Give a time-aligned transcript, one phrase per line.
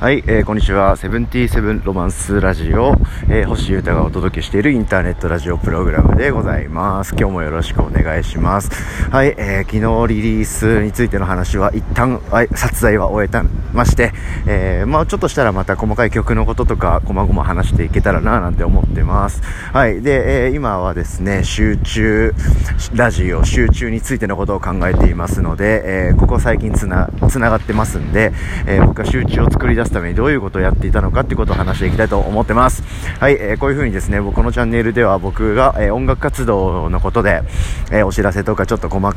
[0.00, 0.96] はい、えー、こんにちは。
[0.96, 2.94] セブンティーセブンロマンスラジオ、
[3.28, 7.14] えー、星優太がお届けしているインターネットラジオプログラムでございます。
[7.18, 8.70] 今日もよろしくお願いします。
[9.10, 13.44] はい、えー、昨日リリースについての話は一旦、はい、撮影は終えた
[13.74, 14.14] まして、
[14.46, 19.42] えー、まあちょっとしたらまた細かい曲のこととか、細々話していけたらななんて思ってます。
[19.74, 22.34] はい、で、えー、今はですね、集中、
[22.94, 28.32] ラジオ、集中についてのことを考えていますので、えー、ここ最近つな、つながってますんで、
[28.66, 32.82] えー、僕は集中を作り出すすためにどういうことをやっていたのかっていうことを話していきたいと思ってます。
[33.18, 37.42] はい、えー、こういう風にですね、僕のチャンネルでは僕が、えー、音楽活動のことで、
[37.90, 39.12] えー、お知らせとかちょっと細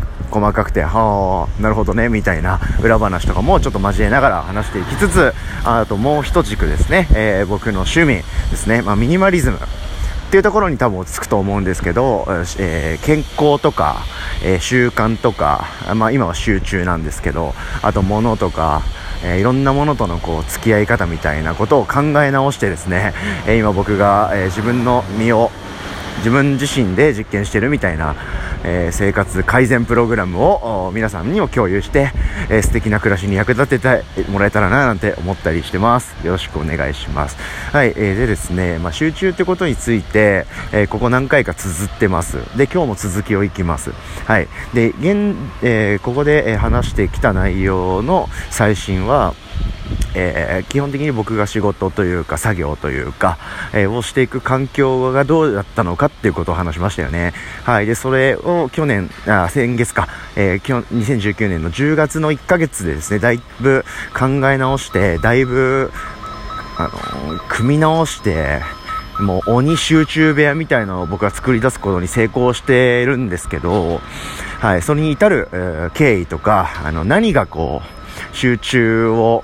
[0.54, 5.34] かくて、はあ、なるほどね、みたいな裏話とかもちょっと交えながら話していきつつ、
[5.64, 8.24] あともう一軸ですね、え僕の趣味で
[8.58, 9.58] すね、まあ、ミニマリズム。
[9.58, 9.60] っ
[10.34, 12.26] ていうところに多分落ち着くと思うんですけど、
[12.58, 13.98] えー、健康とか、
[14.44, 17.54] えー、習慣とか、まあ今は集中なんですけど、
[17.84, 18.82] あと物とか、
[19.24, 23.14] えー、いろんなものとのこう付き合い方みたいなことを考え直してですね、
[23.48, 25.52] え今僕が、え自分の身を
[26.18, 28.16] 自分自身で実験してるみたいな、
[28.64, 32.12] えー、生活改善プログラムを皆さんにも共有して、
[32.50, 36.16] えー、素敵な暮らしに役立ててもらえたらななんて思ったりしてます。
[36.26, 37.38] よろしくお願いします。
[37.72, 42.38] はい、えー、でですね、まあ、集中ってことについて、えー、ここ何回か綴ってます。
[42.58, 43.92] で、今日も続きをいきます。
[44.26, 44.48] はい。
[44.74, 49.34] で、現、えー、ここで話してきた内容の最新は、
[50.16, 53.38] えー、基本的に僕が仕事というか作業というか、
[53.74, 57.34] えー、をしていく環境がどうだったのかっていうことを話しましたよね。
[57.64, 57.86] はい。
[57.86, 63.86] で、それを去年、あ、先月か、えー、2019年の10月の1ヶ月でですね、だいぶ
[64.18, 65.92] 考え直して、だいぶ、
[66.78, 68.62] あの組み直して、
[69.20, 74.02] もう鬼集中部屋みたいなのを僕は作り出すことに成功しているんですけど、
[74.60, 79.44] はい、それに至る、えー、経緯とか、あの、何がこう、集中を、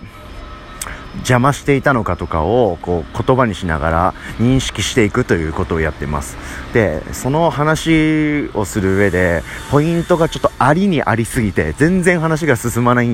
[1.18, 6.38] 邪魔していたのかとかをこう言葉にしながら認識していくということをやってます。
[6.74, 13.10] でその話をする上でポイントがちょっとありにありすぎて全然話が進まない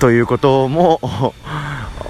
[0.00, 1.00] ということも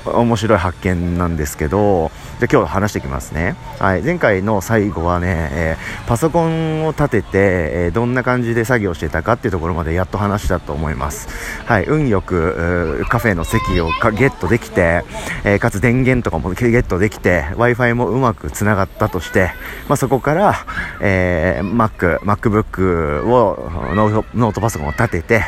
[0.05, 11.29] 面白い発見なんですけどじゃ今日話していきますね、はい、前回の最後はね、えー、パソコンを立てて、えー、どんな感じで作業してたかっていうところまでやっと話したと思います、
[11.67, 15.05] はい、運よくカフェの席をゲットできて、
[15.45, 19.51] えー、かつ電源とかもゲットできて w i f i もうまくつながったとして、
[19.89, 20.55] まあ、そこから、
[21.01, 25.43] え Mac、MacBook をノートパソコンを立てて、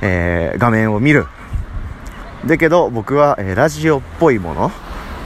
[0.00, 1.26] え画面を見る
[2.46, 4.70] だけど僕は、えー、ラジオっぽいもの、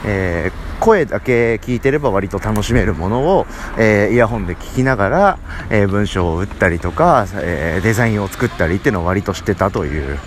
[0.05, 3.45] えー、声だけ聞いてれば割と楽しめるものを、
[3.77, 5.39] えー、イヤホンで聞きながら、
[5.69, 10.19] え文章を打ったりとか、えデザインを作ったりっていうのを割としてたという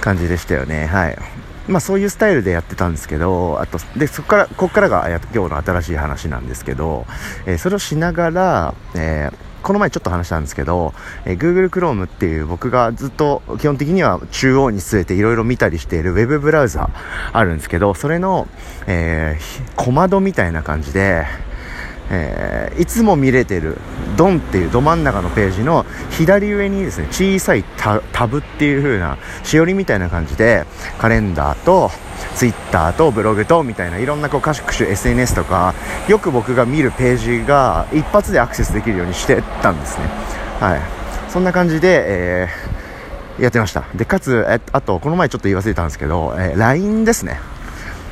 [0.00, 0.86] 感じでしたよね。
[0.86, 1.18] はい。
[1.66, 7.04] まあそういうスタイルでやってたんですけど、あと、で、そこから、ここからが今日の新しい話なんですけど、
[7.44, 10.94] えそれをしながら、えーこの前ちょっと話したんですけど、
[11.26, 16.88] えー、Google Chrome っていう僕がずっと基本的には中央に据えていろいろ見たりしているウェブブラウザ
[17.34, 18.48] あるんですけど、それの、
[18.86, 21.26] えー、小窓みたいな感じで、
[22.10, 23.78] えー、いつも見れてる
[24.16, 30.64] ドンっていうど真ん中のページの左上にですね小さいタブっていう風なしおりみたいな感じで
[30.98, 31.90] カレンダーと
[32.34, 35.74] ツイッターとブログとみたいないろんなこう各種 SNS とか
[36.08, 40.06] よく僕が見るページが一発でアクセスできるようにしてたんですね。
[40.60, 40.80] はい。
[41.30, 43.84] そんな感じで、えー、やってました。
[43.94, 47.38] でかつえあとこの前ちょっと言い忘れたんですけど、えー、LINE ですね。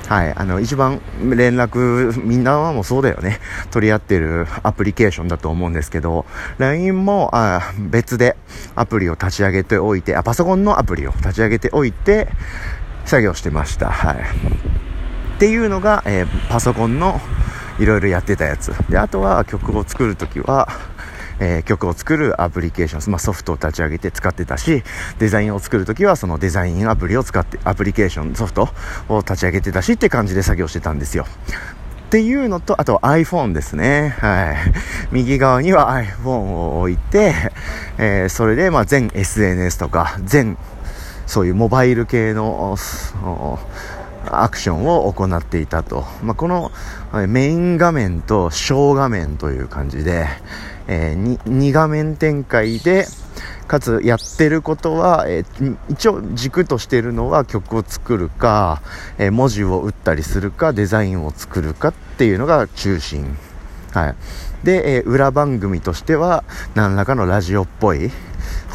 [0.09, 3.41] はい、あの、一番連絡、みんなはもうそうだよね。
[3.73, 6.27] 取り合ってるアプリケーションだと思うんですけど、
[6.59, 8.37] LINE もあ別で
[8.77, 12.29] アプリを立ち上げておいてあ、パソコンのアプリを立ち上げておいて、
[13.05, 13.89] 作業してました。
[13.89, 14.17] はい。
[14.17, 17.21] っていうのが、えー、パソコンの
[17.79, 18.73] いろいろやってたやつ。
[18.89, 20.69] で、あとは曲を作るときは、
[21.41, 24.83] えー、曲を作るアプリケーション、まあ、ソフトを立ち上げて使ってたし、
[25.19, 28.69] デザインを作るときはそのデザインアプリを使って、アプリケーション、ソフト
[29.09, 31.27] を立ち上げてたしって感じで作業してたんですよ。
[32.07, 34.15] っていうのと、あと iPhone ですね。
[34.21, 34.57] はい。
[35.11, 37.35] 右側には iPhone を置いて、
[37.99, 40.57] えー、それで、まあ、全 SNS とか、全
[41.27, 42.79] そういうモバイル系の
[44.31, 46.71] アクションを行っていたと、まあ、この
[47.27, 50.27] メイン画面と小画面という感じで、
[50.89, 53.07] えー、2, 画面展開で
[53.67, 58.83] かつやってることは、えー、一応軸としてるのは曲を作るか、
[59.19, 63.37] えー、文字を打ったりするかデザインを作るかっていうのが中心。
[63.93, 64.15] はい。
[64.65, 66.45] で、えー、裏番組としては
[66.75, 68.11] 何らかのラジオっぽい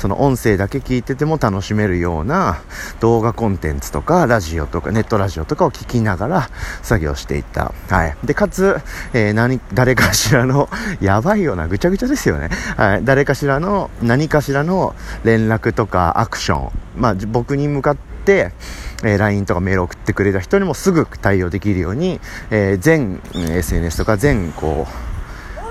[0.01, 2.63] その音声だけ聞いてても楽しめるような
[3.01, 6.49] 動画コンテンツとか、ラジオとか、ネットラジオとかを聞きながら
[6.81, 7.71] 作業していった。
[7.87, 8.17] はい。
[8.23, 8.79] で、かつ、
[9.13, 10.69] えー、何、誰かしらの、
[11.01, 12.49] やばいよな、ぐちゃぐちゃですよね。
[12.77, 13.05] はい。
[13.05, 17.95] 誰かしらの、何かしらの連絡とかアクション、まあ、僕に向かっ
[18.25, 18.53] て、
[19.03, 22.19] えー、LINE とかメール送ってくれた人にもすぐ対応できるように、
[22.49, 24.87] えー、全 SNS とか全こ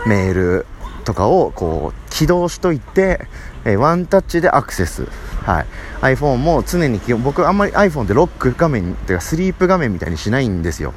[0.06, 0.66] うメール
[1.00, 3.26] とかをこう起動しといて、
[3.64, 5.06] えー、ワンタッチでアクセス、
[5.43, 5.67] はい、
[6.14, 10.94] iPhone も常に僕あんまり iPhone ってロック画面っていうかスリープ画面みたいにしないんですよ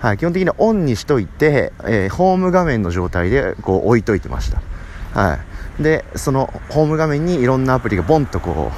[0.00, 4.62] はい、基本的にオンにしといて、えー、ホーム画面の状態でこう置いといてました。
[5.12, 5.38] は
[5.78, 5.82] い。
[5.82, 8.72] で、そのホーム画面にいろんなアプリがボンとこ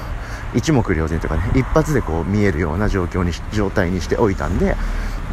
[0.55, 4.77] う、一目瞭然というかね一発でこう見えるような状況に状態にしておいたんで、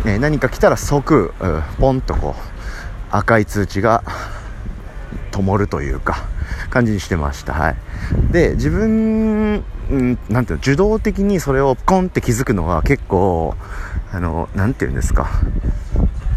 [0.05, 1.33] えー、何か来たら即、
[1.79, 2.41] ポンとこう
[3.09, 4.03] 赤い通知が
[5.43, 6.25] 灯るというか
[6.69, 7.53] 感じにしてました。
[7.53, 7.75] はい。
[8.31, 13.55] で自分んなんていうの受動的にそれをコンって気づくのは結構
[14.11, 15.29] あのなんていうんですか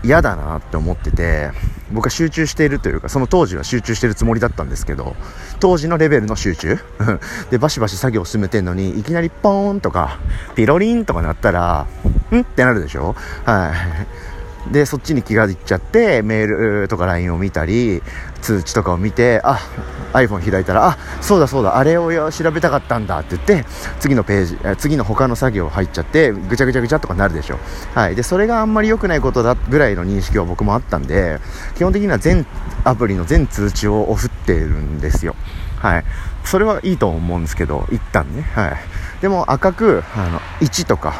[0.04, 1.50] 嫌だなって思ってて
[1.92, 5.14] 僕は集中しているというかその当時は集中してるつもりだったんですけど
[5.60, 6.78] 当時のレベルの集中
[7.50, 10.18] でバシバシ作業を進めてんのにいきなりポーンとか
[10.56, 11.86] ピロリンとかなったら
[12.32, 12.40] ん？
[12.40, 13.14] ってなるでしょ？
[13.44, 13.72] はい。
[14.70, 18.02] で、そっちに気がいっちゃって、メールとか LINE を見たり、
[18.40, 19.58] 通知とかを見て、あ、
[20.12, 23.68] iPhone 開いたら、あ、そうだそうだ、あれを調べたかったんだって言って、
[23.98, 27.58] 次のページ、次の他の作業入っちゃって、ぐちゃぐちゃぐちゃとかなるでしょ。
[27.94, 28.14] はい。
[28.14, 31.40] で、それがあんまり良くないことだぐらいの認識は僕もあったんで、
[31.76, 32.46] 基本的には全
[32.84, 35.34] アプリの全通知を送ってるんですよ。
[35.78, 36.04] はい。
[36.44, 38.42] それはいいと思うんですけど、一旦ね。
[38.54, 38.76] はい。
[39.20, 41.14] でも赤く、あの、1とか、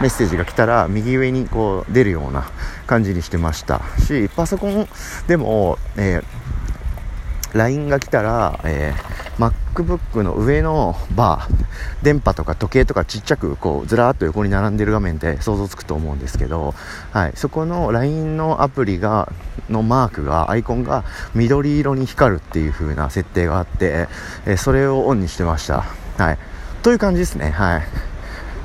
[0.00, 2.50] メッセージが来たら右上にこう出るような
[2.86, 3.80] 感じにしてました。
[4.06, 4.86] しパソコン
[5.26, 16.74] でも、えー、LINE が来たら、えー、MacBook の上のバー電波とか時計とかちっちゃくこうずらーっと横に並んでる画面で想像つくと思うんですけど、
[17.12, 19.32] はい、そこの LINE のアプリが
[19.70, 21.04] のマークがアイコンが
[21.34, 24.08] 緑色に光るっていう風な設定があって、
[24.46, 25.82] えー、それをオンにしてました、
[26.18, 26.38] はい、
[26.82, 27.50] という感じですね。
[27.50, 28.15] はい。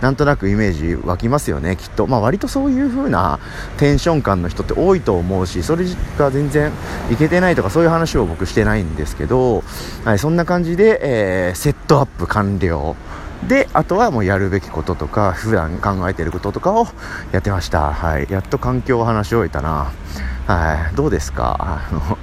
[0.01, 2.07] なんとなくイメージ湧きますよねきっと。
[2.07, 3.39] まあ割とそういう風な
[3.77, 5.85] テンション感の人って多いと思うしそれ
[6.17, 6.71] が全然
[7.11, 9.63] いけてないとかそういう話を僕してないんですけど、
[10.03, 12.95] はい、そんな感じで、えー、セットアップ完了。
[13.47, 16.87] であとはもうやるべきこととか普段考えてることとかを
[17.31, 17.91] やってました。
[17.91, 19.91] はいやっと環境を話し終えたな。
[20.45, 21.57] はいどうですか？
[21.59, 22.17] あの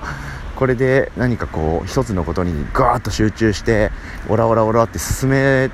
[0.54, 3.90] これで何かこう一つのことにガーッと集中して
[4.28, 5.70] オラオラオラって進め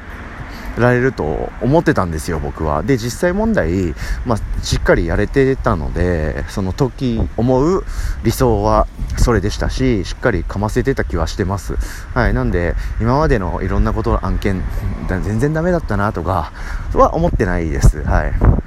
[0.78, 2.82] られると思ってたんですよ、僕は。
[2.82, 3.94] で、実際問題、
[4.26, 7.84] まあ、しっかりやれてたので、その時思う
[8.22, 8.86] 理想は
[9.16, 11.76] それでしたし、しっかりかませてた気はしてます。
[12.14, 12.34] はい。
[12.34, 14.62] なんで、今までのいろんなことの案件、
[15.08, 16.52] 全然ダメだったなとか
[16.94, 18.02] は思ってないです。
[18.02, 18.63] はい。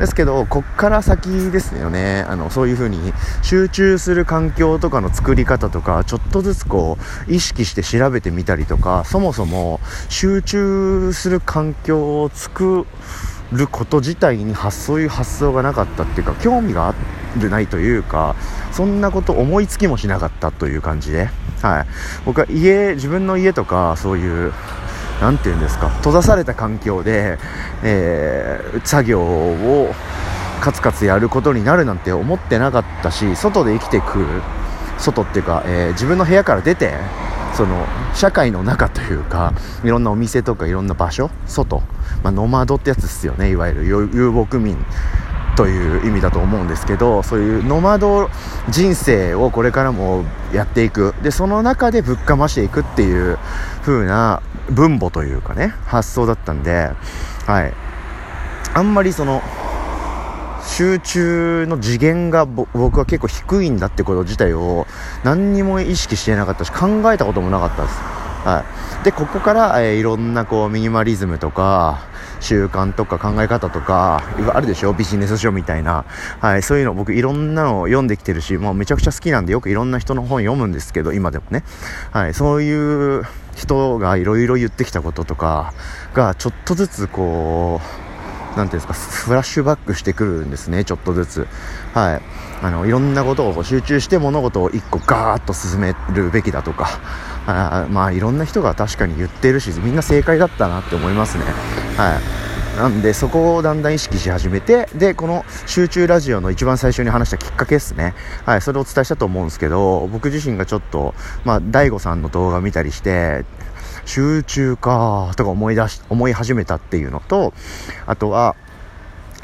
[0.00, 2.24] ですけど、こっから先ですよね。
[2.26, 3.12] あの、そういう風に
[3.42, 6.96] 集中する環境とかの作り方とか、ちょっとずつこ
[7.28, 12.86] う、意識して調べてみたりとか、そもそも集中する環境を作
[13.52, 16.94] ること自体に発そういう発想がなかったっていうか、興味があ
[17.38, 18.36] るないというか、
[18.72, 21.28] そんなこと思いつきもしなかったという感じで、
[21.60, 21.86] はい。
[22.24, 24.54] 僕は家、自分の家とか、そういう、
[25.20, 27.38] 何て言うんですか閉ざされた環境で、
[27.82, 29.92] えー、作業を
[30.60, 34.24] カツカツやることになるなんて思ってなかったし外で生きていく
[34.98, 36.94] 外っていうか、えー、自分の部屋から出て
[37.54, 39.52] その社会の中というか
[39.84, 41.80] いろんなお店とかいろんな場所外、
[42.22, 44.76] まあ、ノマドってやつですよねいわゆる遊牧民。
[45.60, 48.30] という意味だと思うんですけどそういうノマド
[48.70, 50.24] 人生をこれからも
[50.54, 53.36] やっていくでその中でぶっかましていくっていう
[53.82, 54.40] 風な
[54.70, 56.92] 分母というかね発想だったんで
[57.44, 57.74] はい
[58.72, 59.42] あんまりその
[60.64, 64.86] 集中の次元が僕は結構低いんだってこと自体を
[65.24, 68.20] 何にも意識してなかったし考えたこともなかったです。
[68.44, 68.64] は
[69.02, 69.04] い。
[69.04, 72.00] で、ここから、えー、いろんなこうミニマリズムとか、
[72.40, 74.92] 習慣とか考え方とか、あるでしょ？
[74.92, 76.04] ビジネス書みたいな。
[76.40, 81.62] はい、そういうの僕いろんなのを読んできてるし、もうめちゃくちゃ好きなんでよくいろんな人の本読むんですけど、今でもね。
[82.10, 85.74] はい、そういう人がいろいろ言ってきたこととか
[86.14, 88.09] が、ちょっとずつこう、
[88.56, 91.46] なんていうんですか、フラッシュバックしてくるんですね、ちょっとずつ。
[91.94, 92.22] はい。
[92.62, 97.00] あの、いろんなことを集中して物事を一個ガーッと進めるべきだとか、
[97.46, 101.44] あまあいろんな人が確かに言ってるし、みんな正解だったなって思いますね。
[101.96, 102.50] はい。
[102.76, 108.14] なんで、そこをだんだん意識し始めて、で、この集中ラジオの一番最初に話したきっかけですね。
[108.46, 111.14] はい、それをお伝えしたと思うんですけど、僕自身がちょっと、
[111.44, 113.44] まあ、大悟さんの動画見たりして、
[114.04, 117.52] 集中かとか思い出し、思い始めたっていうのと、
[118.06, 118.56] あとは、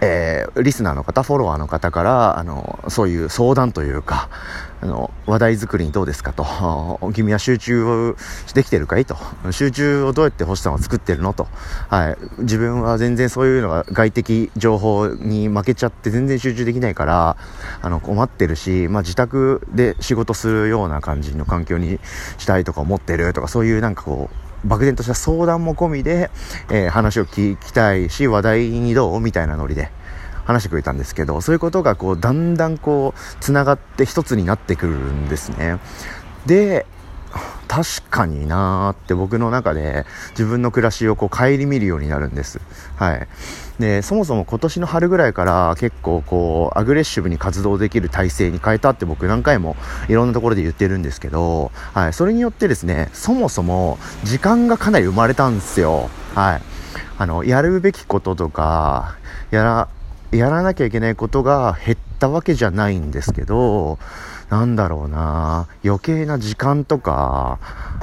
[0.02, 4.28] えー、リスナーの方、フォロワーの方から、あの、そういう相談というか、
[4.82, 7.00] あの、話題作りにどうですかと。
[7.14, 8.16] 君は集中を
[8.52, 9.16] できてるかいと。
[9.50, 11.48] 集中をどうやって星さんは作ってるのと。
[11.88, 12.16] はい。
[12.40, 17.36] 自分は全然そういうのが外的情報に負けちゃって全然集中できないから、
[17.80, 22.00] あの、困ってるし、まあ、自宅で仕事するような感じの環境に
[22.36, 26.30] したいとか思ってるとか、そういうなんかこう、漠然とした相談も込みで、
[26.70, 29.90] えー、話を聞きたいし、話題にどうみたいなノリで
[30.44, 35.78] 話してくれたんですけど、そういうことがこう、だんだんこう、繋がって一つになってくるんですね。
[36.46, 36.86] で、
[37.68, 42.60] 確かになーって僕の中で自分の暮らしをこう顧みるようになるんです。
[42.96, 43.28] はい。
[43.78, 49.76] で、そもそも今年の春ぐらいから結構こう、アグレッシブに活動できる体制に変えたって僕何回も
[50.08, 52.12] いろんなところで言ってるんですけど、はい。
[52.12, 56.08] それによってですね、そもそも時間がかなり生まれたんですよ。
[56.34, 56.62] はい。
[57.18, 59.16] あの、やるべきこととか、
[59.50, 59.88] やら、
[60.32, 63.98] やらなきゃいけないことが減ったわけじゃないんですけど、
[64.48, 67.58] なんだろうな余計な時間とか、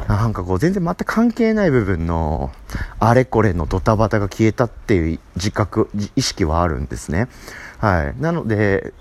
[0.08, 2.52] なんかこう全然全く関係ない部分の
[3.00, 7.28] あれこれのドタバタが消えたっていう自覚、意識はあるんですね。
[7.80, 8.22] はい。
[8.22, 8.94] なので、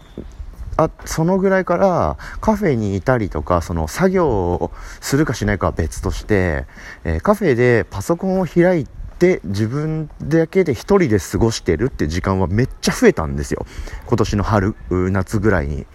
[0.77, 4.71] あそのぐらいからカフェにいたりとかその作業を
[5.01, 6.65] するかしないかは別として、
[7.05, 8.87] えー、カフェでパソコンを開い
[9.19, 13.67] て自分だけで1人で過ごしてるって時間はめっちゃ増えたんですよ
[14.07, 15.87] 今年の春夏ぐらいに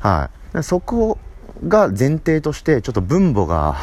[0.00, 1.18] はいそこ
[1.66, 3.76] が前提としてちょっと分母が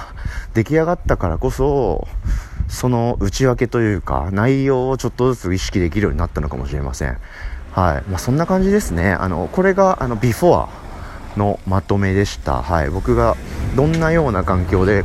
[0.54, 2.08] 出来上がったからこそ
[2.68, 7.18] その内訳というか内容をちょっとずつ意識できるようになったのかもしれません。
[7.72, 8.10] はい。
[8.10, 9.12] まあ、そんな感じですね。
[9.14, 10.70] あのこれがあのビフォア
[11.38, 13.36] のまとめでした、はい、僕が
[13.76, 15.04] どんなような環境で、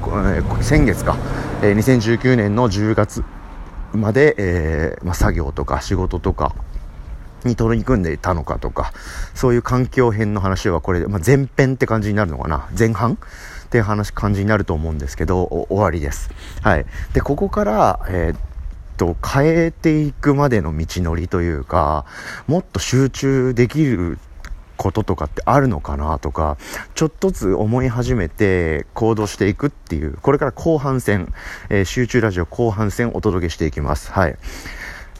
[0.62, 1.16] 先月か、
[1.62, 3.24] えー、2019年の10月
[3.92, 6.54] まで、えーまあ、作業とか仕事とか
[7.44, 8.92] に取り組んでいたのかとか、
[9.34, 13.18] そういう環境編の話はこれで、まあ、前編って感じになるのかな前半？
[13.64, 16.30] っていう話、感じになると思うんですけど、終わりです。
[16.62, 16.86] はい。
[17.12, 18.38] で、ここから、えー、っ
[18.96, 22.04] と、変えていくまでの道のりというか、
[22.46, 24.18] もっと集中できる
[24.76, 26.56] こととかってあるのかなとか、
[26.94, 31.32] ちょっとずつ思い始めて行動していくっていう、これから後半戦、
[31.68, 34.12] えー、集中ラジオ後半戦お届けしていきます。
[34.12, 34.36] はい。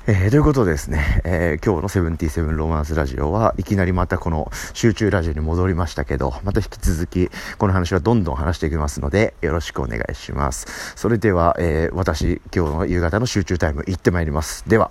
[0.07, 10.67] えー、ということでですね、えー、今日のセブンティーセブンロマンスラジオはいきなりまたこの集中ラジオに戻りましたけど、また引き続きこの話はどんどん話していきますので、よろしくお願いします。
[10.95, 14.69] それでは、えー、私、今日の夕方の集中タイム行ってまいります。
[14.69, 14.91] では。